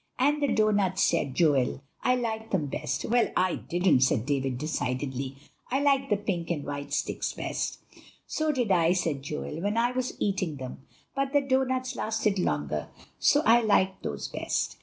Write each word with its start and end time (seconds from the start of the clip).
"And 0.17 0.41
the 0.41 0.47
doughnuts," 0.51 1.03
said 1.03 1.35
Joel; 1.35 1.83
"I 2.01 2.15
liked 2.15 2.49
them 2.49 2.65
best." 2.65 3.05
"Well, 3.05 3.31
I 3.37 3.53
didn't," 3.53 3.99
said 4.01 4.25
David 4.25 4.57
decidedly; 4.57 5.35
"I 5.69 5.79
liked 5.79 6.09
the 6.09 6.17
pink 6.17 6.49
and 6.49 6.63
white 6.65 6.91
sticks 6.91 7.33
best." 7.33 7.77
"So 8.25 8.51
did 8.51 8.71
I," 8.71 8.93
said 8.93 9.21
Joel, 9.21 9.61
"when 9.61 9.77
I 9.77 9.91
was 9.91 10.17
eating 10.17 10.55
them; 10.55 10.81
but 11.15 11.33
the 11.33 11.41
doughnuts 11.41 11.95
lasted 11.95 12.39
longer, 12.39 12.87
so 13.19 13.43
I 13.45 13.61
liked 13.61 14.01
those 14.01 14.27
best." 14.27 14.77